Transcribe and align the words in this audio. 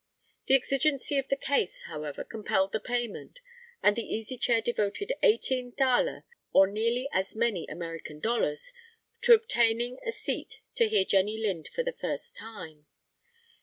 The 0.47 0.55
exigency 0.55 1.19
of 1.19 1.27
the 1.27 1.35
case, 1.35 1.83
however, 1.83 2.23
compelled 2.23 2.71
the 2.71 2.79
payment, 2.79 3.37
and 3.83 3.95
the 3.95 4.01
Easy 4.01 4.35
Chair 4.35 4.59
devoted 4.59 5.13
eighteen 5.21 5.73
thaler, 5.73 6.23
or 6.51 6.65
nearly 6.65 7.07
as 7.11 7.35
many 7.35 7.67
American 7.67 8.19
dollars, 8.19 8.73
to 9.21 9.35
obtaining 9.35 9.99
a 10.03 10.11
seat 10.11 10.61
to 10.73 10.87
hear 10.89 11.05
Jenny 11.05 11.37
Lind 11.37 11.67
for 11.67 11.83
the 11.83 11.93
first 11.93 12.35
time. 12.35 12.87